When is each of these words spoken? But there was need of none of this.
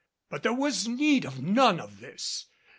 But 0.31 0.41
there 0.41 0.51
was 0.55 0.87
need 0.87 1.25
of 1.25 1.43
none 1.43 1.79
of 1.79 1.99
this. 1.99 2.47